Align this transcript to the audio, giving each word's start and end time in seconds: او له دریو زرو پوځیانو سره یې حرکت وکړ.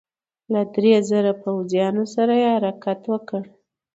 او 0.45 0.49
له 0.53 0.61
دریو 0.73 1.01
زرو 1.09 1.31
پوځیانو 1.43 2.03
سره 2.15 2.33
یې 2.41 2.49
حرکت 2.57 3.01
وکړ. 3.11 3.41